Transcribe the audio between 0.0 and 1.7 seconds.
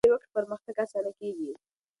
ټولنه که همکاري وکړي، پرمختګ آسانه کیږي.